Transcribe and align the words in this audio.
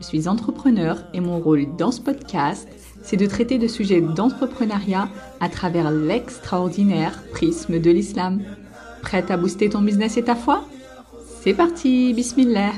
Je 0.00 0.04
suis 0.04 0.28
entrepreneur 0.28 0.96
et 1.12 1.20
mon 1.20 1.38
rôle 1.40 1.76
dans 1.76 1.90
ce 1.90 2.00
podcast, 2.00 2.68
c'est 3.02 3.16
de 3.16 3.26
traiter 3.26 3.58
de 3.58 3.66
sujets 3.66 4.00
d'entrepreneuriat 4.00 5.08
à 5.40 5.48
travers 5.48 5.90
l'extraordinaire 5.90 7.22
prisme 7.32 7.80
de 7.80 7.90
l'islam. 7.90 8.42
Prête 9.02 9.30
à 9.30 9.36
booster 9.36 9.68
ton 9.68 9.80
business 9.80 10.16
et 10.16 10.24
ta 10.24 10.34
foi? 10.34 10.64
C'est 11.40 11.54
parti, 11.54 12.14
bismillah 12.14 12.72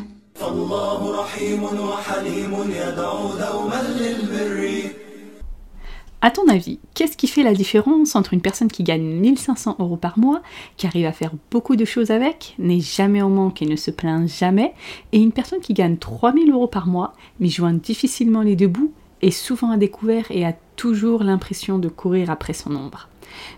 à 6.23 6.31
ton 6.31 6.47
avis, 6.49 6.79
qu'est-ce 6.95 7.17
qui 7.17 7.29
fait 7.29 7.43
la 7.43 7.55
différence 7.55 8.15
entre 8.15 8.35
une 8.35 8.43
personne 8.43 8.71
qui 8.71 8.83
gagne 8.83 9.03
1500 9.03 9.77
euros 9.79 9.97
par 9.97 10.19
mois, 10.19 10.43
qui 10.77 10.87
arrive 10.87 11.07
à 11.07 11.13
faire 11.13 11.33
beaucoup 11.51 11.77
de 11.77 11.87
choses 11.87 12.11
avec, 12.11 12.55
n'est 12.59 12.81
jamais 12.81 13.23
en 13.23 13.31
manque 13.31 13.63
et 13.63 13.67
ne 13.67 13.77
se 13.77 13.91
plaint 13.91 14.29
jamais, 14.29 14.75
et 15.13 15.19
une 15.19 15.33
personne 15.33 15.61
qui 15.61 15.73
gagne 15.73 15.97
3000 15.97 16.51
euros 16.51 16.67
par 16.67 16.87
mois, 16.87 17.15
mais 17.39 17.49
joint 17.49 17.73
difficilement 17.73 18.43
les 18.43 18.55
deux 18.55 18.69
bouts, 18.69 18.93
est 19.23 19.31
souvent 19.31 19.71
à 19.71 19.77
découvert 19.79 20.27
et 20.31 20.45
a 20.45 20.55
toujours 20.77 21.25
l'impression 21.25 21.79
de 21.79 21.89
courir 21.89 22.31
après 22.31 22.53
son 22.53 22.75
ombre 22.75 23.09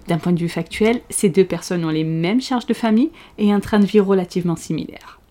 D'un 0.08 0.18
point 0.18 0.32
de 0.32 0.40
vue 0.40 0.48
factuel, 0.48 1.00
ces 1.10 1.28
deux 1.28 1.44
personnes 1.44 1.84
ont 1.84 1.90
les 1.90 2.04
mêmes 2.04 2.40
charges 2.40 2.66
de 2.66 2.74
famille 2.74 3.10
et 3.38 3.52
un 3.52 3.60
train 3.60 3.80
de 3.80 3.86
vie 3.86 4.00
relativement 4.00 4.56
similaire. 4.56 5.21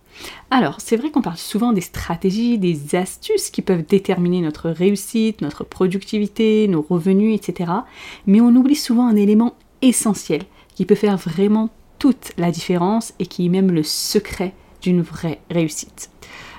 Alors, 0.50 0.76
c'est 0.80 0.98
vrai 0.98 1.12
qu'on 1.12 1.22
parle 1.22 1.38
souvent 1.38 1.74
des 1.74 1.82
stratégies, 1.82 2.58
des 2.58 2.96
astuces 2.96 3.50
qui 3.50 3.62
peuvent 3.62 3.86
déterminer 3.86 4.42
notre 4.42 4.70
réussite, 4.70 5.42
notre 5.42 5.64
productivité, 5.64 6.68
nos 6.68 6.82
revenus, 6.82 7.36
etc. 7.36 7.72
Mais 8.28 8.42
on 8.42 8.56
oublie 8.56 8.76
souvent 8.76 9.08
un 9.08 9.16
élément 9.16 9.56
essentiel 9.82 10.44
qui 10.76 10.86
peut 10.86 10.96
faire 10.96 11.18
vraiment 11.18 11.70
toute 12.00 12.32
la 12.38 12.52
différence 12.52 13.14
et 13.20 13.26
qui 13.26 13.46
est 13.46 13.50
même 13.50 13.72
le 13.72 13.84
secret 13.84 14.54
d'une 14.82 15.02
vraie 15.02 15.40
réussite. 15.50 16.10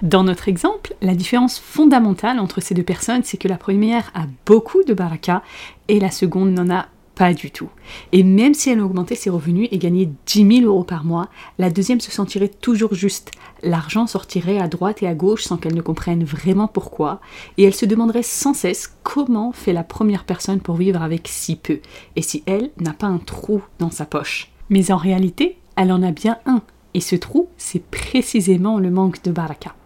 Dans 0.02 0.24
notre 0.24 0.48
exemple, 0.48 0.94
la 1.00 1.14
différence 1.14 1.58
fondamentale 1.58 2.38
entre 2.38 2.60
ces 2.60 2.74
deux 2.74 2.82
personnes, 2.82 3.22
c'est 3.24 3.36
que 3.36 3.48
la 3.48 3.56
première 3.56 4.10
a 4.14 4.26
beaucoup 4.46 4.82
de 4.84 4.94
baraka 4.94 5.42
et 5.88 6.00
la 6.00 6.10
seconde 6.10 6.50
n'en 6.50 6.74
a 6.74 6.86
pas 7.22 7.34
du 7.34 7.52
tout. 7.52 7.68
Et 8.10 8.24
même 8.24 8.52
si 8.52 8.68
elle 8.68 8.80
augmentait 8.80 9.14
ses 9.14 9.30
revenus 9.30 9.68
et 9.70 9.78
gagnait 9.78 10.10
10 10.26 10.58
000 10.62 10.66
euros 10.66 10.82
par 10.82 11.04
mois, 11.04 11.28
la 11.56 11.70
deuxième 11.70 12.00
se 12.00 12.10
sentirait 12.10 12.48
toujours 12.48 12.94
juste. 12.94 13.30
L'argent 13.62 14.08
sortirait 14.08 14.58
à 14.58 14.66
droite 14.66 15.04
et 15.04 15.06
à 15.06 15.14
gauche 15.14 15.44
sans 15.44 15.56
qu'elle 15.56 15.76
ne 15.76 15.82
comprenne 15.82 16.24
vraiment 16.24 16.66
pourquoi, 16.66 17.20
et 17.58 17.62
elle 17.62 17.76
se 17.76 17.86
demanderait 17.86 18.24
sans 18.24 18.54
cesse 18.54 18.96
comment 19.04 19.52
fait 19.52 19.72
la 19.72 19.84
première 19.84 20.24
personne 20.24 20.58
pour 20.58 20.74
vivre 20.74 21.00
avec 21.00 21.28
si 21.28 21.54
peu, 21.54 21.78
et 22.16 22.22
si 22.22 22.42
elle 22.44 22.72
n'a 22.80 22.92
pas 22.92 23.06
un 23.06 23.18
trou 23.18 23.62
dans 23.78 23.92
sa 23.92 24.04
poche. 24.04 24.50
Mais 24.68 24.90
en 24.90 24.96
réalité, 24.96 25.58
elle 25.76 25.92
en 25.92 26.02
a 26.02 26.10
bien 26.10 26.38
un, 26.44 26.62
et 26.92 27.00
ce 27.00 27.14
trou, 27.14 27.50
c'est 27.56 27.84
précisément 27.84 28.80
le 28.80 28.90
manque 28.90 29.22
de 29.22 29.30
baraka. 29.30 29.76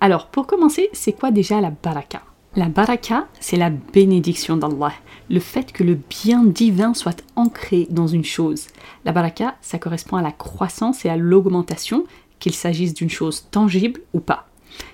Alors, 0.00 0.26
pour 0.26 0.48
commencer, 0.48 0.90
c'est 0.92 1.12
quoi 1.12 1.30
déjà 1.30 1.60
la 1.60 1.70
baraka? 1.70 2.22
La 2.56 2.68
baraka, 2.68 3.28
c'est 3.38 3.56
la 3.56 3.70
bénédiction 3.70 4.56
d'Allah, 4.56 4.92
le 5.28 5.38
fait 5.38 5.72
que 5.72 5.84
le 5.84 5.94
bien 5.94 6.44
divin 6.44 6.94
soit 6.94 7.22
ancré 7.36 7.86
dans 7.90 8.08
une 8.08 8.24
chose. 8.24 8.66
La 9.04 9.12
baraka, 9.12 9.56
ça 9.60 9.78
correspond 9.78 10.16
à 10.16 10.22
la 10.22 10.32
croissance 10.32 11.04
et 11.04 11.08
à 11.08 11.16
l'augmentation, 11.16 12.04
qu'il 12.40 12.54
s'agisse 12.54 12.94
d'une 12.94 13.10
chose 13.10 13.46
tangible 13.50 14.00
ou 14.14 14.20
pas. 14.20 14.48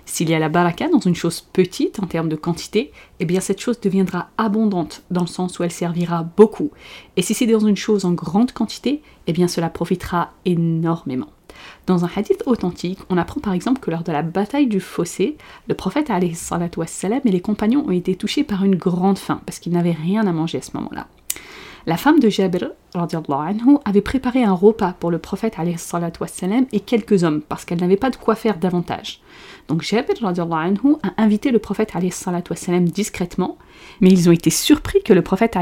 S'il 0.05 0.29
y 0.29 0.35
a 0.35 0.39
la 0.39 0.49
baraka 0.49 0.89
dans 0.89 1.01
une 1.01 1.15
chose 1.15 1.41
petite 1.41 2.01
en 2.01 2.07
termes 2.07 2.29
de 2.29 2.37
quantité, 2.37 2.93
eh 3.21 3.25
bien 3.25 3.41
cette 3.41 3.61
chose 3.61 3.81
deviendra 3.81 4.29
abondante 4.37 5.03
dans 5.11 5.21
le 5.23 5.27
sens 5.27 5.59
où 5.59 5.63
elle 5.63 5.71
servira 5.71 6.25
beaucoup. 6.25 6.71
Et 7.17 7.23
si 7.23 7.35
c'est 7.35 7.47
dans 7.47 7.61
une 7.61 7.77
chose 7.77 8.05
en 8.05 8.13
grande 8.13 8.53
quantité, 8.53 9.03
eh 9.27 9.33
bien 9.33 9.49
cela 9.49 9.71
profitera 9.71 10.33
énormément. 10.45 11.29
Dans 11.87 12.05
un 12.05 12.11
hadith 12.15 12.43
authentique, 12.47 12.99
on 13.11 13.17
apprend 13.17 13.41
par 13.41 13.53
exemple 13.53 13.81
que 13.81 13.91
lors 13.91 14.03
de 14.03 14.13
la 14.13 14.23
bataille 14.23 14.67
du 14.67 14.81
fossé, 14.81 15.37
le 15.69 15.75
prophète 15.75 16.11
et 16.11 17.31
les 17.31 17.41
compagnons 17.41 17.85
ont 17.87 17.93
été 17.93 18.15
touchés 18.17 18.45
par 18.45 18.65
une 18.65 18.77
grande 18.77 19.19
faim 19.19 19.41
parce 19.47 19.59
qu'ils 19.59 19.73
n'avaient 19.73 19.93
rien 19.93 20.27
à 20.27 20.33
manger 20.33 20.59
à 20.59 20.63
ce 20.63 20.77
moment-là. 20.77 21.07
La 21.89 21.97
femme 21.97 22.19
de 22.19 22.29
Jabir 22.29 22.73
anhu, 22.95 23.79
avait 23.85 24.01
préparé 24.01 24.43
un 24.43 24.53
repas 24.53 24.97
pour 24.99 25.13
le 25.13 25.19
prophète 25.19 25.55
wassalam, 25.57 26.67
et 26.73 26.81
quelques 26.81 27.23
hommes 27.23 27.43
parce 27.43 27.65
qu'elle 27.65 27.79
n'avait 27.79 27.97
pas 27.97 28.11
de 28.11 28.17
quoi 28.17 28.35
faire 28.35 28.59
davantage. 28.59 29.21
Donc 29.69 29.83
Jabir 29.83 30.17
anhu, 30.27 30.97
a 31.05 31.23
invité 31.23 31.53
le 31.53 31.61
prophète 31.61 31.93
wassalam, 31.95 32.89
discrètement, 32.89 33.57
mais 34.01 34.11
ils 34.11 34.29
ont 34.29 34.33
été 34.33 34.51
surpris 34.51 35.01
que 35.05 35.13
le 35.13 35.23
prophète 35.23 35.57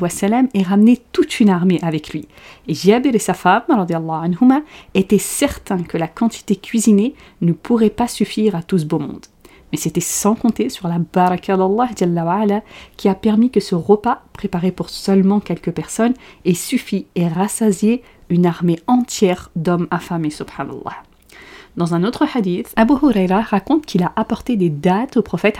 wassalam, 0.00 0.48
ait 0.54 0.62
ramené 0.62 1.02
toute 1.12 1.38
une 1.38 1.50
armée 1.50 1.80
avec 1.82 2.14
lui. 2.14 2.28
Et 2.66 2.72
Jabir 2.72 3.14
et 3.14 3.18
sa 3.18 3.34
femme 3.34 3.64
étaient 4.94 5.18
certains 5.18 5.82
que 5.82 5.98
la 5.98 6.08
quantité 6.08 6.56
cuisinée 6.56 7.14
ne 7.42 7.52
pourrait 7.52 7.90
pas 7.90 8.08
suffire 8.08 8.56
à 8.56 8.62
tout 8.62 8.78
ce 8.78 8.86
beau 8.86 9.00
monde. 9.00 9.26
Mais 9.72 9.78
c'était 9.78 10.00
sans 10.00 10.34
compter 10.34 10.68
sur 10.68 10.88
la 10.88 10.98
baraka 10.98 11.56
d'Allah 11.56 12.62
qui 12.96 13.08
a 13.08 13.14
permis 13.14 13.50
que 13.50 13.60
ce 13.60 13.74
repas, 13.74 14.22
préparé 14.32 14.72
pour 14.72 14.90
seulement 14.90 15.40
quelques 15.40 15.72
personnes, 15.72 16.14
ait 16.44 16.54
suffi 16.54 17.06
et 17.14 17.28
rassasié 17.28 18.02
une 18.30 18.46
armée 18.46 18.78
entière 18.86 19.50
d'hommes 19.56 19.88
affamés, 19.90 20.30
subhanallah. 20.30 21.07
Dans 21.78 21.94
un 21.94 22.02
autre 22.02 22.24
hadith, 22.34 22.72
Abu 22.74 22.94
Huraira 22.94 23.40
raconte 23.40 23.86
qu'il 23.86 24.02
a 24.02 24.10
apporté 24.16 24.56
des 24.56 24.68
dates 24.68 25.16
au 25.16 25.22
prophète 25.22 25.58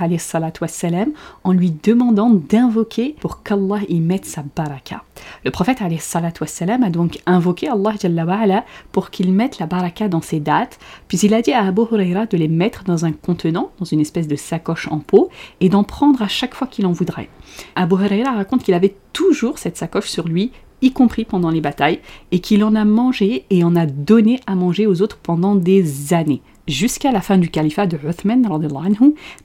en 1.45 1.53
lui 1.53 1.71
demandant 1.71 2.31
d'invoquer 2.31 3.15
pour 3.21 3.45
qu'Allah 3.45 3.83
y 3.89 4.01
mette 4.01 4.25
sa 4.25 4.43
baraka. 4.57 5.05
Le 5.45 5.53
prophète 5.53 5.79
a 5.81 6.91
donc 6.91 7.21
invoqué 7.25 7.69
Allah 7.69 8.65
pour 8.91 9.11
qu'il 9.11 9.33
mette 9.33 9.61
la 9.61 9.67
baraka 9.67 10.09
dans 10.09 10.21
ses 10.21 10.41
dates, 10.41 10.81
puis 11.07 11.19
il 11.19 11.35
a 11.35 11.41
dit 11.41 11.53
à 11.53 11.65
Abu 11.65 11.83
Huraira 11.83 12.27
de 12.27 12.37
les 12.37 12.49
mettre 12.49 12.83
dans 12.83 13.05
un 13.05 13.13
contenant, 13.13 13.71
dans 13.79 13.85
une 13.85 14.01
espèce 14.01 14.27
de 14.27 14.35
sacoche 14.35 14.89
en 14.91 14.99
peau, 14.99 15.29
et 15.61 15.69
d'en 15.69 15.85
prendre 15.85 16.21
à 16.21 16.29
chaque 16.29 16.57
fois 16.57 16.67
qu'il 16.67 16.87
en 16.87 16.93
voudrait. 16.93 17.29
Abu 17.77 17.95
Huraira 17.95 18.33
raconte 18.33 18.65
qu'il 18.65 18.75
avait 18.75 18.97
toujours 19.13 19.59
cette 19.59 19.77
sacoche 19.77 20.09
sur 20.09 20.27
lui 20.27 20.51
y 20.83 20.93
compris 20.93 21.25
pendant 21.25 21.51
les 21.51 21.61
batailles, 21.61 22.01
et 22.33 22.41
qu'il 22.41 22.65
en 22.65 22.75
a 22.75 22.85
mangé 22.85 23.45
et 23.51 23.65
en 23.65 23.77
a 23.77 23.87
donné 23.87 24.41
à 24.47 24.55
manger 24.55 24.87
aux 24.87 25.03
autres 25.03 25.19
pendant 25.19 25.55
des 25.55 26.15
années, 26.15 26.43
jusqu'à 26.67 27.13
la 27.13 27.21
fin 27.21 27.39
du 27.39 27.51
califat 27.51 27.87
de 27.87 27.99
Uthman, 28.07 28.47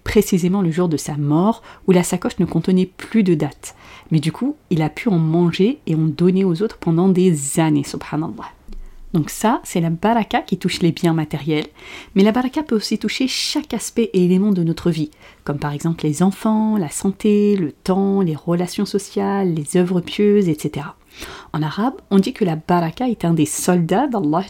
précisément 0.03 0.61
le 0.61 0.71
jour 0.71 0.89
de 0.89 0.97
sa 0.97 1.17
mort, 1.17 1.63
où 1.87 1.91
la 1.91 2.03
sacoche 2.03 2.39
ne 2.39 2.45
contenait 2.45 2.89
plus 2.97 3.23
de 3.23 3.33
date. 3.33 3.75
Mais 4.11 4.19
du 4.19 4.31
coup, 4.31 4.55
il 4.69 4.81
a 4.81 4.89
pu 4.89 5.09
en 5.09 5.17
manger 5.17 5.79
et 5.87 5.95
en 5.95 6.05
donner 6.05 6.43
aux 6.43 6.61
autres 6.61 6.77
pendant 6.77 7.09
des 7.09 7.59
années, 7.59 7.83
subhanallah. 7.83 8.51
Donc 9.13 9.29
ça, 9.29 9.61
c'est 9.63 9.79
la 9.79 9.91
baraka 9.91 10.41
qui 10.41 10.57
touche 10.57 10.81
les 10.81 10.91
biens 10.91 11.13
matériels, 11.13 11.67
mais 12.15 12.23
la 12.23 12.31
baraka 12.31 12.63
peut 12.63 12.75
aussi 12.75 12.97
toucher 12.97 13.27
chaque 13.27 13.73
aspect 13.73 14.09
et 14.13 14.25
élément 14.25 14.51
de 14.51 14.63
notre 14.63 14.89
vie, 14.89 15.11
comme 15.43 15.59
par 15.59 15.71
exemple 15.71 16.03
les 16.03 16.23
enfants, 16.23 16.77
la 16.77 16.89
santé, 16.89 17.55
le 17.55 17.71
temps, 17.71 18.21
les 18.21 18.35
relations 18.35 18.85
sociales, 18.85 19.53
les 19.53 19.77
œuvres 19.77 20.01
pieuses, 20.01 20.49
etc. 20.49 20.87
En 21.53 21.61
arabe, 21.61 21.95
on 22.09 22.19
dit 22.19 22.33
que 22.33 22.45
la 22.45 22.55
baraka 22.55 23.07
est 23.07 23.25
un 23.25 23.33
des 23.33 23.45
soldats 23.45 24.07
d'Allah. 24.07 24.45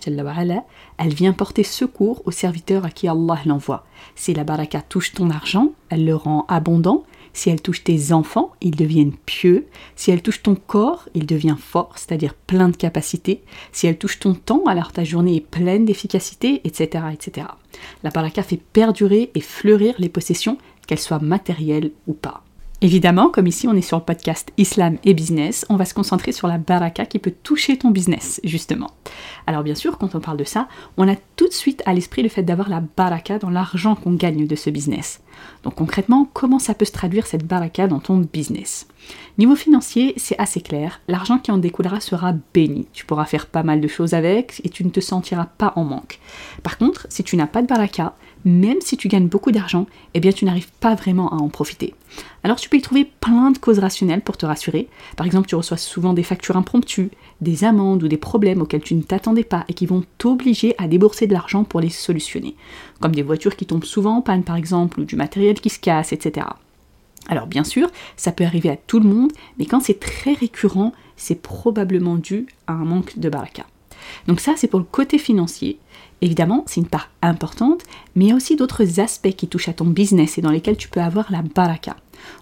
Elle 0.98 1.14
vient 1.14 1.34
porter 1.34 1.64
secours 1.64 2.22
aux 2.26 2.32
serviteurs 2.32 2.86
à 2.86 2.90
qui 2.90 3.08
Allah 3.08 3.40
l'envoie. 3.46 3.86
Si 4.16 4.34
la 4.34 4.44
baraka 4.44 4.82
touche 4.82 5.14
ton 5.14 5.30
argent, 5.30 5.74
elle 5.90 6.06
le 6.06 6.16
rend 6.16 6.46
abondant. 6.48 7.04
Si 7.34 7.50
elle 7.50 7.62
touche 7.62 7.84
tes 7.84 8.14
enfants, 8.14 8.52
ils 8.62 8.76
deviennent 8.76 9.16
pieux. 9.26 9.68
Si 9.96 10.12
elle 10.12 10.22
touche 10.22 10.44
ton 10.44 10.56
corps, 10.56 11.10
il 11.16 11.26
devient 11.26 11.56
fort, 11.60 11.94
c'est-à-dire 11.96 12.36
plein 12.36 12.70
de 12.70 12.78
capacité. 12.78 13.44
Si 13.72 13.88
elle 13.88 13.98
touche 13.98 14.20
ton 14.20 14.36
temps, 14.36 14.64
alors 14.68 14.92
ta 14.92 15.04
journée 15.04 15.38
est 15.38 15.42
pleine 15.42 15.86
d'efficacité, 15.86 16.62
etc., 16.64 17.06
etc. 17.12 17.48
La 18.04 18.12
baraka 18.12 18.44
fait 18.44 18.62
perdurer 18.72 19.32
et 19.34 19.42
fleurir 19.42 19.96
les 19.98 20.10
possessions, 20.10 20.60
qu'elles 20.86 21.00
soient 21.00 21.20
matérielles 21.20 21.92
ou 22.08 22.14
pas. 22.14 22.44
Évidemment, 22.84 23.30
comme 23.30 23.48
ici 23.48 23.66
on 23.70 23.76
est 23.76 23.82
sur 23.82 23.98
le 23.98 24.04
podcast 24.04 24.52
Islam 24.58 24.98
et 25.06 25.14
Business, 25.14 25.66
on 25.70 25.78
va 25.78 25.86
se 25.86 25.94
concentrer 25.94 26.34
sur 26.34 26.50
la 26.50 26.58
baraka 26.58 27.06
qui 27.06 27.18
peut 27.18 27.32
toucher 27.32 27.78
ton 27.78 27.92
business, 27.92 28.42
justement. 28.44 28.92
Alors 29.48 29.64
bien 29.64 29.74
sûr, 29.74 29.98
quand 29.98 30.16
on 30.16 30.20
parle 30.20 30.36
de 30.36 30.44
ça, 30.44 30.68
on 30.98 31.08
a 31.08 31.16
tout 31.38 31.48
de 31.48 31.54
suite 31.54 31.82
à 31.86 31.94
l'esprit 31.94 32.24
le 32.24 32.28
fait 32.28 32.44
d'avoir 32.44 32.68
la 32.68 32.82
baraka 32.82 33.40
dans 33.40 33.50
l'argent 33.50 33.96
qu'on 33.96 34.12
gagne 34.12 34.48
de 34.48 34.56
ce 34.58 34.70
business. 34.70 35.22
Donc 35.64 35.76
concrètement, 35.76 36.30
comment 36.34 36.60
ça 36.60 36.74
peut 36.74 36.86
se 36.86 36.92
traduire 36.92 37.28
cette 37.28 37.46
baraka 37.46 37.88
dans 37.88 38.00
ton 38.00 38.18
business? 38.18 38.88
Niveau 39.38 39.56
financier, 39.56 40.14
c'est 40.18 40.38
assez 40.40 40.62
clair, 40.62 41.02
l'argent 41.08 41.38
qui 41.38 41.52
en 41.52 41.58
découlera 41.58 42.00
sera 42.00 42.34
béni. 42.54 42.88
Tu 42.94 43.06
pourras 43.06 43.26
faire 43.26 43.48
pas 43.48 43.64
mal 43.64 43.82
de 43.82 43.88
choses 43.88 44.14
avec 44.14 44.62
et 44.64 44.70
tu 44.70 44.86
ne 44.86 44.90
te 44.90 45.00
sentiras 45.00 45.48
pas 45.58 45.74
en 45.76 45.84
manque. 45.84 46.20
Par 46.62 46.78
contre, 46.78 47.08
si 47.10 47.24
tu 47.24 47.36
n'as 47.36 47.48
pas 47.48 47.62
de 47.62 47.68
baraka, 47.68 48.14
même 48.46 48.82
si 48.82 48.98
tu 48.98 49.08
gagnes 49.08 49.28
beaucoup 49.28 49.52
d'argent, 49.52 49.88
eh 50.14 50.20
bien 50.20 50.32
tu 50.32 50.46
n'arrives 50.46 50.72
pas 50.80 50.96
vraiment 50.96 51.32
à 51.32 51.36
en 51.36 51.50
profiter. 51.50 51.94
Alors 52.44 52.58
tu 52.58 52.70
peux 52.70 52.78
y 52.78 52.82
trouver 52.82 53.06
plein 53.06 53.52
de 53.52 53.58
causes 53.58 53.80
rationnelles 53.80 54.22
pour 54.22 54.38
te 54.38 54.46
rassurer. 54.46 54.90
Par 55.16 55.26
exemple, 55.26 55.48
tu 55.48 55.56
reçois 55.56 55.78
souvent 55.78 56.14
des 56.14 56.24
factures 56.24 56.58
impromptues, 56.58 57.10
des 57.42 57.64
amendes 57.64 58.04
ou 58.04 58.08
des 58.08 58.18
problèmes 58.18 58.62
auxquels 58.62 58.82
tu 58.82 58.96
ne 58.96 59.02
t'attendais 59.02 59.46
pas 59.46 59.64
et 59.70 59.74
qui 59.74 59.86
vont 59.86 60.04
t'obliger 60.18 60.76
à 60.78 60.88
débourser 60.88 61.26
de 61.26 61.34
l'argent 61.34 61.64
pour 61.64 61.80
les 61.80 61.90
solutionner. 61.90 62.56
Comme 63.04 63.14
des 63.14 63.22
voitures 63.22 63.58
qui 63.58 63.66
tombent 63.66 63.84
souvent 63.84 64.16
en 64.16 64.22
panne 64.22 64.46
par 64.46 64.56
exemple, 64.56 65.02
ou 65.02 65.04
du 65.04 65.18
matériel 65.18 65.60
qui 65.60 65.70
se 65.70 65.78
casse, 65.78 66.14
etc. 66.14 66.48
Alors 67.28 67.48
bien 67.48 67.66
sûr, 67.66 67.90
ça 68.16 68.32
peut 68.32 68.46
arriver 68.46 68.70
à 68.70 68.78
tout 68.78 69.02
le 69.02 69.10
monde, 69.10 69.34
mais 69.60 69.66
quand 69.66 69.82
c'est 69.82 70.00
très 70.00 70.32
récurrent, 70.32 70.94
c'est 71.18 71.42
probablement 71.42 72.16
dû 72.16 72.48
à 72.66 72.72
un 72.72 72.86
manque 72.86 73.20
de 73.20 73.28
baraka. 73.28 73.66
Donc 74.28 74.40
ça, 74.40 74.54
c'est 74.56 74.70
pour 74.70 74.80
le 74.80 74.86
côté 74.86 75.18
financier. 75.18 75.80
Évidemment, 76.22 76.64
c'est 76.66 76.80
une 76.80 76.88
part 76.88 77.10
importante, 77.22 77.84
mais 78.16 78.24
il 78.24 78.30
y 78.30 78.32
a 78.32 78.38
aussi 78.38 78.56
d'autres 78.56 79.02
aspects 79.02 79.36
qui 79.36 79.50
touchent 79.50 79.68
à 79.68 79.74
ton 79.74 79.88
business 79.88 80.38
et 80.38 80.42
dans 80.42 80.52
lesquels 80.52 80.78
tu 80.78 80.88
peux 80.88 81.02
avoir 81.02 81.30
la 81.30 81.42
baraka. 81.42 81.98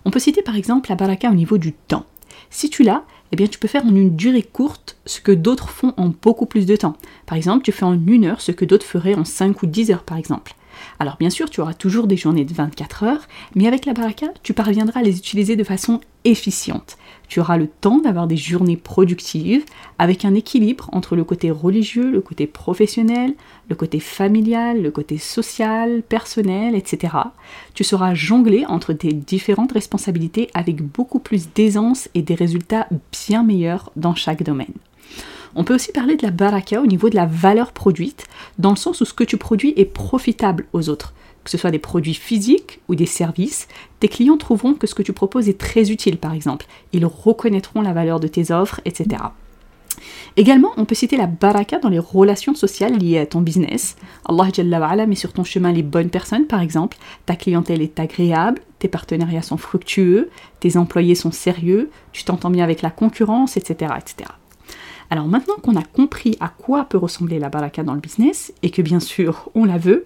On 0.06 0.12
peut 0.12 0.20
citer 0.20 0.44
par 0.44 0.56
exemple 0.56 0.92
la 0.92 0.96
baraka 0.96 1.32
au 1.32 1.34
niveau 1.34 1.58
du 1.58 1.74
temps. 1.74 2.06
Si 2.50 2.70
tu 2.70 2.84
l'as, 2.84 3.04
eh 3.32 3.36
bien 3.36 3.48
tu 3.48 3.60
peux 3.60 3.68
faire 3.68 3.86
en 3.86 3.96
une 3.96 4.16
durée 4.16 4.44
courte 4.44 4.98
ce 5.06 5.22
que 5.22 5.32
d'autres 5.32 5.70
font 5.70 5.94
en 5.98 6.12
beaucoup 6.22 6.46
plus 6.46 6.66
de 6.66 6.76
temps. 6.76 6.98
Par 7.26 7.38
exemple, 7.38 7.64
tu 7.64 7.72
fais 7.72 7.86
en 7.86 7.94
une 7.94 8.26
heure 8.26 8.42
ce 8.42 8.52
que 8.52 8.66
d'autres 8.66 8.86
feraient 8.86 9.16
en 9.16 9.26
5 9.26 9.64
ou 9.64 9.68
10 9.68 9.92
heures 9.92 10.04
par 10.04 10.18
exemple. 10.18 10.54
Alors 11.00 11.18
bien 11.18 11.30
sûr, 11.30 11.50
tu 11.50 11.62
auras 11.62 11.74
toujours 11.74 12.08
des 12.08 12.18
journées 12.18 12.46
de 12.46 12.54
24 12.54 13.04
heures, 13.04 13.28
mais 13.56 13.68
avec 13.68 13.86
la 13.86 13.94
baraka, 13.94 14.28
tu 14.44 14.54
parviendras 14.54 15.00
à 15.00 15.04
les 15.04 15.18
utiliser 15.18 15.56
de 15.56 15.64
façon 15.64 16.00
efficiente. 16.24 16.98
Tu 17.28 17.40
auras 17.40 17.58
le 17.58 17.68
temps 17.68 18.00
d'avoir 18.00 18.28
des 18.28 18.38
journées 18.38 18.78
productives 18.78 19.64
avec 19.98 20.26
un 20.26 20.36
équilibre 20.36 20.90
entre 20.92 21.16
le 21.16 21.24
côté 21.24 21.50
religieux, 21.50 22.12
le 22.12 22.22
côté 22.22 22.46
professionnel, 22.46 23.34
le 23.70 23.76
côté 23.76 24.00
familial, 24.00 24.82
le 24.82 24.92
côté 24.92 25.18
social, 25.18 26.04
personnel, 26.04 26.76
etc. 26.76 27.16
Tu 27.74 27.84
sauras 27.84 28.14
jongler 28.14 28.66
entre 28.66 28.94
tes 28.94 29.14
différentes 29.14 29.72
responsabilités 29.72 30.50
avec 30.54 30.82
beaucoup 30.84 31.20
plus 31.20 31.50
d'aisance 31.54 32.10
et 32.14 32.22
des 32.22 32.36
résultats 32.36 32.88
bien 33.12 33.44
meilleurs 33.44 33.92
dans 33.96 34.16
chaque 34.16 34.44
domaine. 34.44 34.74
On 35.56 35.64
peut 35.64 35.76
aussi 35.76 35.92
parler 35.92 36.16
de 36.16 36.24
la 36.24 36.32
baraka 36.32 36.82
au 36.82 36.88
niveau 36.88 37.10
de 37.10 37.16
la 37.16 37.26
valeur 37.26 37.72
produite, 37.72 38.26
dans 38.58 38.72
le 38.72 38.76
sens 38.76 39.02
où 39.02 39.06
ce 39.06 39.14
que 39.14 39.24
tu 39.24 39.38
produis 39.38 39.74
est 39.76 39.86
profitable 39.86 40.66
aux 40.74 40.90
autres 40.90 41.14
que 41.44 41.50
ce 41.50 41.58
soit 41.58 41.72
des 41.72 41.80
produits 41.80 42.14
physiques 42.14 42.82
ou 42.88 42.96
des 42.96 43.06
services, 43.06 43.68
tes 44.00 44.08
clients 44.08 44.38
trouveront 44.38 44.74
que 44.74 44.88
ce 44.88 44.96
que 44.96 45.04
tu 45.04 45.14
proposes 45.14 45.50
est 45.50 45.58
très 45.58 45.92
utile 45.92 46.18
par 46.18 46.34
exemple. 46.34 46.66
Ils 46.94 47.06
reconnaîtront 47.06 47.82
la 47.82 47.94
valeur 47.94 48.20
de 48.20 48.28
tes 48.28 48.52
offres, 48.52 48.82
etc. 48.86 49.24
Également, 50.38 50.70
on 50.78 50.86
peut 50.86 50.96
citer 50.96 51.18
la 51.18 51.28
baraka 51.28 51.78
dans 51.80 51.90
les 51.90 52.00
relations 52.00 52.56
sociales 52.56 52.98
liées 52.98 53.20
à 53.20 53.26
ton 53.26 53.42
business. 53.42 53.98
Allah 54.28 54.48
Jalla 54.52 55.06
met 55.06 55.16
sur 55.16 55.34
ton 55.34 55.44
chemin 55.44 55.72
les 55.72 55.84
bonnes 55.84 56.10
personnes, 56.10 56.48
par 56.48 56.62
exemple. 56.62 56.98
Ta 57.26 57.36
clientèle 57.36 57.82
est 57.82 58.00
agréable, 58.00 58.62
tes 58.80 58.88
partenariats 58.88 59.42
sont 59.42 59.58
fructueux, 59.58 60.30
tes 60.60 60.78
employés 60.78 61.16
sont 61.16 61.32
sérieux, 61.32 61.90
tu 62.14 62.24
t'entends 62.24 62.50
bien 62.50 62.64
avec 62.64 62.82
la 62.82 62.90
concurrence, 62.90 63.58
etc. 63.58 63.94
etc. 63.98 64.32
Alors 65.12 65.28
maintenant 65.28 65.58
qu'on 65.62 65.76
a 65.76 65.84
compris 65.84 66.36
à 66.40 66.48
quoi 66.48 66.86
peut 66.86 66.98
ressembler 66.98 67.38
la 67.38 67.50
baraka 67.50 67.84
dans 67.84 67.94
le 67.94 68.00
business, 68.00 68.52
et 68.64 68.72
que 68.72 68.82
bien 68.82 69.00
sûr 69.00 69.52
on 69.54 69.66
la 69.66 69.78
veut, 69.78 70.04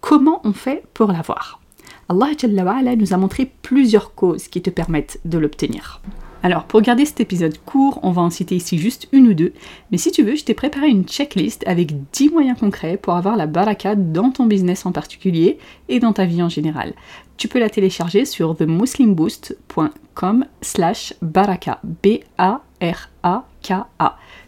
Comment 0.00 0.40
on 0.44 0.52
fait 0.52 0.82
pour 0.94 1.12
l'avoir? 1.12 1.60
Allah 2.08 2.96
nous 2.96 3.12
a 3.12 3.16
montré 3.16 3.50
plusieurs 3.62 4.14
causes 4.14 4.48
qui 4.48 4.62
te 4.62 4.70
permettent 4.70 5.20
de 5.24 5.38
l'obtenir. 5.38 6.00
Alors, 6.42 6.64
pour 6.64 6.80
garder 6.80 7.04
cet 7.04 7.20
épisode 7.20 7.58
court, 7.66 8.00
on 8.02 8.12
va 8.12 8.22
en 8.22 8.30
citer 8.30 8.56
ici 8.56 8.78
juste 8.78 9.08
une 9.12 9.28
ou 9.28 9.34
deux, 9.34 9.52
mais 9.92 9.98
si 9.98 10.10
tu 10.10 10.22
veux, 10.22 10.34
je 10.34 10.44
t'ai 10.44 10.54
préparé 10.54 10.88
une 10.88 11.04
checklist 11.04 11.62
avec 11.68 12.10
10 12.12 12.30
moyens 12.30 12.58
concrets 12.58 12.96
pour 12.96 13.14
avoir 13.14 13.36
la 13.36 13.46
baraka 13.46 13.94
dans 13.94 14.30
ton 14.30 14.46
business 14.46 14.86
en 14.86 14.92
particulier 14.92 15.58
et 15.90 16.00
dans 16.00 16.14
ta 16.14 16.24
vie 16.24 16.42
en 16.42 16.48
général. 16.48 16.94
Tu 17.36 17.46
peux 17.46 17.58
la 17.58 17.68
télécharger 17.68 18.24
sur 18.24 18.56
themuslimboost.com 18.56 20.46
slash 20.62 21.14
baraka, 21.20 21.80
B-A-R-A-K-A. 21.84 22.69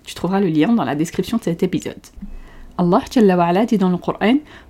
Tu 0.05 0.15
trouveras 0.15 0.41
le 0.41 0.49
lien 0.49 0.73
dans 0.73 0.85
la 0.85 0.95
description 0.95 1.37
de 1.39 1.43
cet 1.43 1.63
épisode. 1.63 2.01
Allah 2.79 3.03
Jalla 3.11 3.37
wa 3.37 3.67
dit 3.67 3.77
dans 3.79 3.91
le 3.91 3.99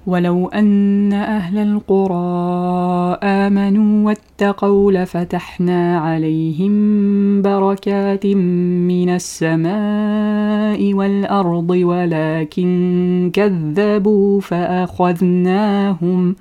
ولو 0.07 0.49
أن 0.49 1.13
أهل 1.13 1.59
القرى 1.59 3.19
آمنوا 3.23 4.07
واتقوا 4.07 4.93
لفتحنا 4.93 5.99
عليهم 5.99 6.73
بركات 7.43 8.27
من 8.27 9.09
السماء 9.09 10.95
والأرض 10.95 11.71
ولكن 11.71 13.31
كذبوا 13.33 14.41
فأخذناهم 14.41 16.37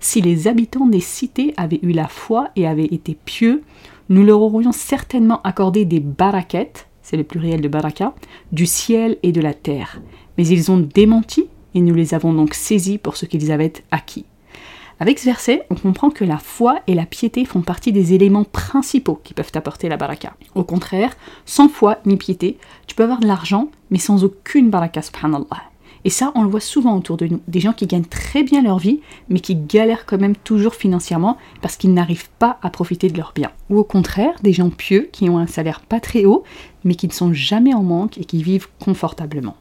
Si 0.01 0.23
les 0.23 0.49
habitants 0.49 0.87
des 0.87 1.01
cités 1.01 1.53
avaient 1.59 1.79
eu 1.83 1.93
la 1.93 2.09
foi 2.09 2.49
et 2.57 2.67
avaient 2.67 2.87
été 2.87 3.15
pieux, 3.15 3.63
nous 4.09 4.25
leur 4.25 4.41
aurions 4.41 4.73
certainement 4.73 5.43
accordé 5.43 5.85
des 5.85 6.01
barakettes, 6.01 6.89
c'est 7.03 7.19
le 7.19 7.25
pluriel 7.25 7.61
de 7.61 7.69
baraka, 7.69 8.15
du 8.51 8.67
ciel 8.67 9.19
et 9.23 9.31
de 9.31 9.41
la 9.41 9.55
terre. 9.55 10.01
Mais 10.39 10.47
ils 10.47 10.71
ont 10.71 10.79
démenti 10.79 11.49
et 11.75 11.81
nous 11.81 11.95
les 11.95 12.15
avons 12.15 12.33
donc 12.33 12.55
saisis 12.55 12.99
pour 12.99 13.17
ce 13.17 13.27
qu'ils 13.27 13.53
avaient 13.53 13.73
acquis. 13.91 14.25
Avec 15.01 15.19
ce 15.19 15.27
verset, 15.27 15.65
on 15.71 15.75
comprend 15.75 16.11
que 16.11 16.25
la 16.25 16.39
foi 16.39 16.81
et 16.87 16.95
la 16.95 17.07
piété 17.07 17.45
font 17.45 17.63
partie 17.63 17.93
des 17.93 18.13
éléments 18.13 18.45
principaux 18.45 19.21
qui 19.23 19.33
peuvent 19.33 19.53
apporter 19.55 19.89
la 19.89 19.97
baraka. 19.97 20.35
Au 20.55 20.65
contraire, 20.65 21.17
sans 21.47 21.69
foi 21.69 21.99
ni 22.05 22.17
piété, 22.17 22.59
tu 22.87 22.95
peux 22.95 23.05
avoir 23.05 23.21
de 23.21 23.27
l'argent, 23.27 23.71
mais 23.91 23.99
sans 23.99 24.25
aucune 24.25 24.71
baraka, 24.71 25.01
subhanallah. 25.03 25.70
Et 26.05 26.11
ça, 26.11 26.33
on 26.35 26.43
le 26.43 26.49
voit 26.49 26.61
souvent 26.61 26.97
autour 26.97 27.17
de 27.17 27.27
nous. 27.27 27.41
Des 27.49 27.61
gens 27.61 27.73
qui 27.73 27.87
gagnent 27.87 28.05
très 28.05 28.43
bien 28.43 28.63
leur 28.63 28.79
vie, 28.79 29.01
mais 29.29 29.41
qui 29.41 29.55
galèrent 29.55 30.07
quand 30.07 30.19
même 30.19 30.37
toujours 30.37 30.75
financièrement 30.75 31.37
parce 31.61 31.77
qu'ils 31.77 31.93
n'arrivent 31.93 32.31
pas 32.39 32.59
à 32.63 32.71
profiter 32.71 33.09
de 33.09 33.17
leurs 33.17 33.33
biens. 33.35 33.53
Ou 33.69 33.79
au 33.79 33.85
contraire, 33.85 34.35
des 34.43 34.53
gens 34.53 34.71
pieux 34.71 35.09
qui 35.13 35.29
ont 35.29 35.39
un 35.39 35.47
salaire 35.47 35.81
pas 35.81 36.01
très 36.01 36.25
haut, 36.25 36.45
mais 36.85 36.95
qui 36.95 37.07
ne 37.07 37.13
sont 37.13 37.33
jamais 37.33 37.75
en 37.75 37.83
manque 37.83 38.19
et 38.19 38.25
qui 38.25 38.43
vivent 38.43 38.69
confortablement. 38.79 39.57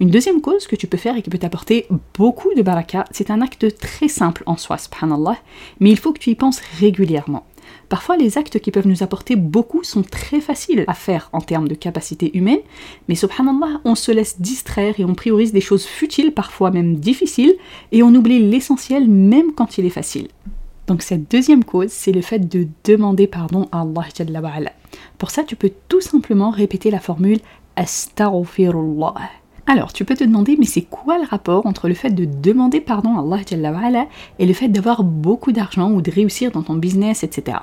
Une 0.00 0.10
deuxième 0.10 0.40
cause 0.40 0.68
que 0.68 0.76
tu 0.76 0.86
peux 0.86 0.96
faire 0.96 1.16
et 1.16 1.22
qui 1.22 1.30
peut 1.30 1.38
t'apporter 1.38 1.88
beaucoup 2.16 2.54
de 2.54 2.62
baraka, 2.62 3.04
c'est 3.10 3.32
un 3.32 3.40
acte 3.40 3.78
très 3.78 4.06
simple 4.06 4.44
en 4.46 4.56
soi, 4.56 4.78
subhanallah, 4.78 5.36
mais 5.80 5.90
il 5.90 5.98
faut 5.98 6.12
que 6.12 6.20
tu 6.20 6.30
y 6.30 6.36
penses 6.36 6.60
régulièrement. 6.78 7.44
Parfois, 7.88 8.18
les 8.18 8.36
actes 8.36 8.58
qui 8.58 8.70
peuvent 8.70 8.86
nous 8.86 9.02
apporter 9.02 9.34
beaucoup 9.34 9.82
sont 9.82 10.02
très 10.02 10.40
faciles 10.40 10.84
à 10.86 10.94
faire 10.94 11.30
en 11.32 11.40
termes 11.40 11.68
de 11.68 11.74
capacité 11.74 12.36
humaine, 12.36 12.60
mais 13.08 13.14
subhanallah, 13.14 13.80
on 13.84 13.94
se 13.94 14.12
laisse 14.12 14.40
distraire 14.40 14.94
et 14.98 15.04
on 15.04 15.14
priorise 15.14 15.52
des 15.52 15.62
choses 15.62 15.86
futiles, 15.86 16.32
parfois 16.32 16.70
même 16.70 16.96
difficiles, 16.96 17.54
et 17.92 18.02
on 18.02 18.14
oublie 18.14 18.46
l'essentiel 18.50 19.08
même 19.08 19.52
quand 19.52 19.78
il 19.78 19.86
est 19.86 19.90
facile. 19.90 20.28
Donc 20.86 21.02
cette 21.02 21.30
deuxième 21.30 21.64
cause, 21.64 21.90
c'est 21.90 22.12
le 22.12 22.22
fait 22.22 22.40
de 22.40 22.66
demander 22.84 23.26
pardon 23.26 23.68
à 23.72 23.80
Allah 23.80 24.72
Pour 25.16 25.30
ça, 25.30 25.44
tu 25.44 25.56
peux 25.56 25.70
tout 25.88 26.00
simplement 26.00 26.50
répéter 26.50 26.90
la 26.90 27.00
formule 27.00 27.40
Astaghfirullah. 27.76 29.14
Alors, 29.66 29.92
tu 29.92 30.06
peux 30.06 30.14
te 30.14 30.24
demander, 30.24 30.56
mais 30.58 30.64
c'est 30.64 30.82
quoi 30.82 31.18
le 31.18 31.26
rapport 31.26 31.66
entre 31.66 31.88
le 31.88 31.94
fait 31.94 32.10
de 32.10 32.24
demander 32.24 32.80
pardon 32.80 33.16
à 33.16 33.36
Allah 33.36 34.06
et 34.38 34.46
le 34.46 34.54
fait 34.54 34.68
d'avoir 34.68 35.04
beaucoup 35.04 35.52
d'argent 35.52 35.90
ou 35.92 36.00
de 36.00 36.10
réussir 36.10 36.50
dans 36.50 36.62
ton 36.62 36.74
business, 36.74 37.22
etc. 37.22 37.58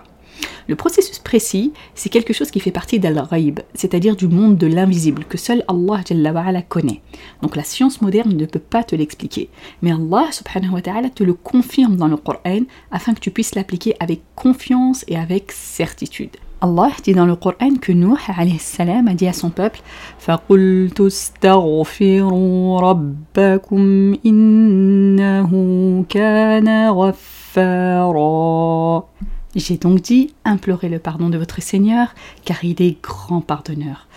Le 0.68 0.76
processus 0.76 1.20
précis, 1.20 1.74
c'est 1.94 2.10
quelque 2.10 2.34
chose 2.34 2.50
qui 2.50 2.60
fait 2.60 2.72
partie 2.72 3.00
d'Al-Ghaib, 3.00 3.60
c'est-à-dire 3.74 4.16
du 4.16 4.28
monde 4.28 4.58
de 4.58 4.68
l'invisible, 4.68 5.24
que 5.26 5.38
seul 5.38 5.64
Allah 5.68 6.04
connaît. 6.68 7.02
Donc 7.42 7.56
la 7.56 7.64
science 7.64 8.02
moderne 8.02 8.36
ne 8.36 8.46
peut 8.46 8.60
pas 8.60 8.84
te 8.84 8.96
l'expliquer. 8.96 9.50
Mais 9.82 9.92
Allah 9.92 10.32
subhanahu 10.32 10.74
wa 10.74 10.82
ta'ala 10.82 11.10
te 11.10 11.24
le 11.24 11.34
confirme 11.34 11.96
dans 11.96 12.08
le 12.08 12.18
Coran 12.18 12.62
afin 12.92 13.14
que 13.14 13.20
tu 13.20 13.32
puisses 13.32 13.56
l'appliquer 13.56 13.96
avec 14.00 14.22
confiance 14.36 15.06
et 15.08 15.18
avec 15.18 15.52
certitude. 15.52 16.38
Allah 16.62 16.90
dit 17.04 17.14
dans 17.14 17.26
le 17.26 17.36
Coran 17.36 17.76
que 17.80 17.92
Nuh 17.92 18.18
a 18.28 19.14
dit 19.14 19.28
à 19.28 19.34
son 19.34 19.50
peuple 19.52 19.82
j'ai 29.56 29.78
donc 29.78 30.02
dit, 30.02 30.34
implorez 30.44 30.90
le 30.90 31.00
pardon 31.00 31.30
de 31.30 31.38
votre 31.38 31.62
Seigneur, 31.62 32.14
car 32.44 32.64
il 32.66 32.82
est 32.82 33.02
grand 33.02 33.42
pardonneur. 33.42 34.08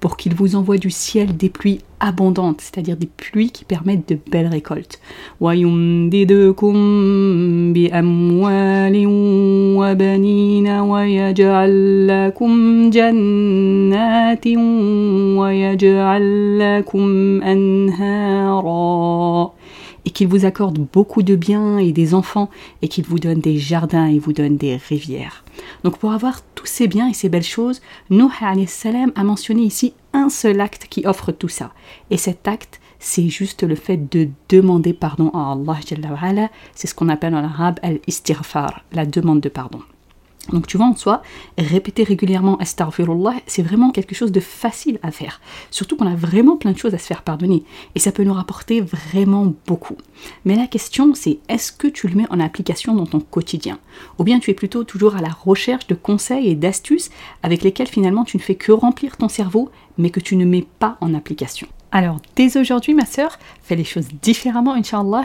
Pour 0.00 0.16
qu'il 0.16 0.34
vous 0.34 0.56
envoie 0.56 0.78
du 0.78 0.90
ciel 0.90 1.36
des 1.36 1.48
pluies 1.48 1.80
abondantes, 2.00 2.60
c'est-à-dire 2.60 2.96
des 2.96 3.08
pluies 3.08 3.50
qui 3.50 3.64
permettent 3.64 4.08
de 4.08 4.18
belles 4.30 4.46
récoltes. 4.46 5.00
Et 20.08 20.10
qu'il 20.10 20.26
vous 20.26 20.46
accorde 20.46 20.78
beaucoup 20.78 21.22
de 21.22 21.36
biens 21.36 21.76
et 21.76 21.92
des 21.92 22.14
enfants 22.14 22.48
et 22.80 22.88
qu'il 22.88 23.04
vous 23.04 23.18
donne 23.18 23.40
des 23.40 23.58
jardins 23.58 24.06
et 24.06 24.18
vous 24.18 24.32
donne 24.32 24.56
des 24.56 24.76
rivières. 24.76 25.44
Donc 25.84 25.98
pour 25.98 26.12
avoir 26.12 26.40
tous 26.54 26.64
ces 26.64 26.88
biens 26.88 27.10
et 27.10 27.12
ces 27.12 27.28
belles 27.28 27.42
choses, 27.42 27.82
Nuh 28.08 28.30
salam 28.66 29.12
a 29.16 29.22
mentionné 29.22 29.60
ici 29.64 29.92
un 30.14 30.30
seul 30.30 30.62
acte 30.62 30.86
qui 30.88 31.06
offre 31.06 31.30
tout 31.30 31.50
ça. 31.50 31.74
Et 32.08 32.16
cet 32.16 32.48
acte, 32.48 32.80
c'est 32.98 33.28
juste 33.28 33.64
le 33.64 33.74
fait 33.74 34.10
de 34.10 34.30
demander 34.48 34.94
pardon 34.94 35.28
à 35.34 35.52
Allah. 35.52 36.48
C'est 36.74 36.86
ce 36.86 36.94
qu'on 36.94 37.10
appelle 37.10 37.34
en 37.34 37.44
arabe 37.44 37.78
al-istighfar, 37.82 38.84
la 38.92 39.04
demande 39.04 39.42
de 39.42 39.50
pardon. 39.50 39.82
Donc 40.50 40.66
tu 40.66 40.76
vois 40.76 40.86
en 40.86 40.96
soi, 40.96 41.22
répéter 41.56 42.04
régulièrement 42.04 42.56
Astaghfirullah, 42.58 43.34
c'est 43.46 43.62
vraiment 43.62 43.90
quelque 43.90 44.14
chose 44.14 44.32
de 44.32 44.40
facile 44.40 44.98
à 45.02 45.10
faire. 45.10 45.40
Surtout 45.70 45.96
qu'on 45.96 46.06
a 46.06 46.14
vraiment 46.14 46.56
plein 46.56 46.72
de 46.72 46.78
choses 46.78 46.94
à 46.94 46.98
se 46.98 47.06
faire 47.06 47.22
pardonner. 47.22 47.64
Et 47.94 47.98
ça 47.98 48.12
peut 48.12 48.24
nous 48.24 48.32
rapporter 48.32 48.80
vraiment 48.80 49.54
beaucoup. 49.66 49.96
Mais 50.44 50.56
la 50.56 50.66
question 50.66 51.14
c'est 51.14 51.38
est-ce 51.48 51.72
que 51.72 51.88
tu 51.88 52.08
le 52.08 52.14
mets 52.14 52.30
en 52.30 52.40
application 52.40 52.94
dans 52.94 53.06
ton 53.06 53.20
quotidien? 53.20 53.78
Ou 54.18 54.24
bien 54.24 54.38
tu 54.38 54.50
es 54.50 54.54
plutôt 54.54 54.84
toujours 54.84 55.16
à 55.16 55.20
la 55.20 55.28
recherche 55.30 55.86
de 55.86 55.94
conseils 55.94 56.48
et 56.48 56.54
d'astuces 56.54 57.10
avec 57.42 57.62
lesquels 57.62 57.88
finalement 57.88 58.24
tu 58.24 58.36
ne 58.36 58.42
fais 58.42 58.54
que 58.54 58.72
remplir 58.72 59.16
ton 59.16 59.28
cerveau 59.28 59.70
mais 59.98 60.10
que 60.10 60.20
tu 60.20 60.36
ne 60.36 60.44
mets 60.44 60.66
pas 60.78 60.96
en 61.00 61.14
application? 61.14 61.68
Alors, 61.90 62.18
dès 62.36 62.58
aujourd'hui, 62.58 62.92
ma 62.92 63.06
sœur, 63.06 63.38
fais 63.62 63.74
les 63.74 63.84
choses 63.84 64.08
différemment, 64.20 64.74
Inch'Allah. 64.74 65.24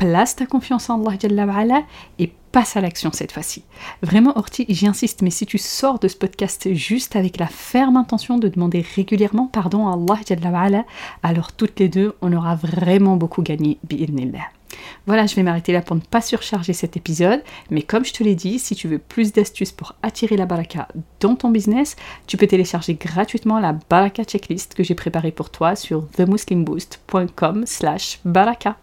Place 0.00 0.34
ta 0.34 0.46
confiance 0.46 0.88
en 0.88 1.04
Allah 1.04 1.82
et 2.18 2.32
passe 2.52 2.74
à 2.74 2.80
l'action 2.80 3.10
cette 3.12 3.32
fois-ci. 3.32 3.64
Vraiment, 4.00 4.32
Orti, 4.38 4.64
j'insiste, 4.70 5.20
mais 5.20 5.28
si 5.28 5.44
tu 5.44 5.58
sors 5.58 5.98
de 5.98 6.08
ce 6.08 6.16
podcast 6.16 6.72
juste 6.72 7.16
avec 7.16 7.36
la 7.36 7.46
ferme 7.46 7.98
intention 7.98 8.38
de 8.38 8.48
demander 8.48 8.82
régulièrement 8.96 9.46
pardon 9.46 9.88
à 9.88 9.98
Allah, 10.54 10.84
alors 11.22 11.52
toutes 11.52 11.78
les 11.80 11.90
deux, 11.90 12.14
on 12.22 12.32
aura 12.32 12.54
vraiment 12.54 13.16
beaucoup 13.16 13.42
gagné, 13.42 13.76
bi'idnillah. 13.86 14.48
Voilà, 15.06 15.26
je 15.26 15.34
vais 15.36 15.42
m'arrêter 15.42 15.74
là 15.74 15.82
pour 15.82 15.96
ne 15.96 16.00
pas 16.00 16.22
surcharger 16.22 16.72
cet 16.72 16.96
épisode, 16.96 17.42
mais 17.70 17.82
comme 17.82 18.06
je 18.06 18.14
te 18.14 18.24
l'ai 18.24 18.34
dit, 18.34 18.58
si 18.58 18.74
tu 18.74 18.88
veux 18.88 18.98
plus 18.98 19.34
d'astuces 19.34 19.72
pour 19.72 19.96
attirer 20.02 20.38
la 20.38 20.46
baraka 20.46 20.88
dans 21.20 21.36
ton 21.36 21.50
business, 21.50 21.96
tu 22.26 22.38
peux 22.38 22.46
télécharger 22.46 22.94
gratuitement 22.94 23.60
la 23.60 23.76
baraka 23.90 24.24
checklist 24.24 24.72
que 24.72 24.82
j'ai 24.82 24.94
préparée 24.94 25.30
pour 25.30 25.50
toi 25.50 25.76
sur 25.76 26.08
themuslimboost.com 26.08 27.64
slash 27.66 28.20
baraka. 28.24 28.78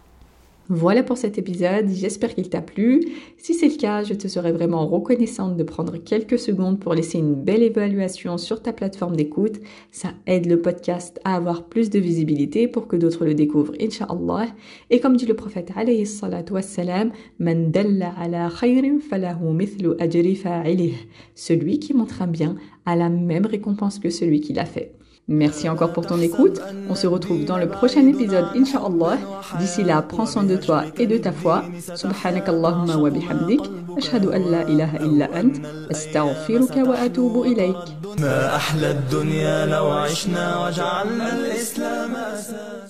Voilà 0.70 1.02
pour 1.02 1.16
cet 1.16 1.38
épisode, 1.38 1.88
j'espère 1.88 2.34
qu'il 2.34 2.50
t'a 2.50 2.60
plu. 2.60 3.00
Si 3.38 3.54
c'est 3.54 3.68
le 3.68 3.78
cas, 3.78 4.04
je 4.04 4.12
te 4.12 4.28
serais 4.28 4.52
vraiment 4.52 4.86
reconnaissante 4.86 5.56
de 5.56 5.62
prendre 5.62 5.96
quelques 5.96 6.38
secondes 6.38 6.78
pour 6.78 6.92
laisser 6.92 7.16
une 7.16 7.34
belle 7.34 7.62
évaluation 7.62 8.36
sur 8.36 8.60
ta 8.60 8.74
plateforme 8.74 9.16
d'écoute. 9.16 9.60
Ça 9.92 10.10
aide 10.26 10.44
le 10.44 10.60
podcast 10.60 11.20
à 11.24 11.36
avoir 11.36 11.64
plus 11.64 11.88
de 11.88 11.98
visibilité 11.98 12.68
pour 12.68 12.86
que 12.86 12.96
d'autres 12.96 13.24
le 13.24 13.32
découvrent, 13.32 13.72
inshallah. 13.80 14.48
Et 14.90 15.00
comme 15.00 15.16
dit 15.16 15.24
le 15.24 15.32
prophète 15.32 15.70
alayhi 15.74 16.04
salatu 16.04 16.52
wassalam, 16.52 17.12
Man 17.38 17.70
dalla 17.70 18.12
ala 18.18 18.50
khayrin 18.50 18.98
falahu 18.98 19.54
mithlu 19.54 19.92
ajri. 19.98 20.38
Celui 21.34 21.78
qui 21.78 21.94
montre 21.94 22.20
un 22.20 22.26
bien 22.26 22.56
a 22.84 22.94
la 22.94 23.08
même 23.08 23.46
récompense 23.46 23.98
que 23.98 24.10
celui 24.10 24.42
qui 24.42 24.52
l'a 24.52 24.66
fait. 24.66 24.97
Merci 25.29 25.69
encore 25.69 25.93
pour 25.93 26.05
ton 26.05 26.19
écoute. 26.19 26.59
On 26.89 26.95
se 26.95 27.07
retrouve 27.07 27.45
dans 27.45 27.57
le 27.57 27.69
prochain 27.69 28.05
épisode, 28.07 28.47
Inch'Allah. 28.57 29.17
D'ici 29.57 29.81
là, 29.81 30.01
prends 30.01 30.25
soin 30.25 30.43
de 30.43 30.57
toi 30.57 30.83
et 30.97 31.07
de 31.07 31.17
ta 31.17 31.31
foi. 31.31 31.63
Subhanakallahumma 31.95 32.97
wa 32.97 33.09
bihamdik. 33.09 33.61
Ashhadu 33.97 34.33
an 34.33 34.43
la 34.51 34.63
ilaha 34.63 34.97
illa 35.07 35.29
ant. 35.33 35.53
Astaghfiruka 35.89 36.83
wa 36.83 36.95
atubu 36.99 37.45
ilayk. 37.45 37.75
ما 38.19 38.55
أحلى 38.55 38.91
الدنيا 38.91 39.65
لو 39.65 39.91
عشنا 39.91 40.67
وجعلنا 40.67 41.35
الإسلام 41.35 42.15
أساس 42.15 42.86